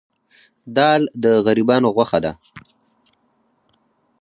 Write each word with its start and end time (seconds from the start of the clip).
دال 0.75 1.01
د 1.23 1.25
غریبانو 1.45 1.87
غوښه 1.95 2.19
ده. 2.25 2.31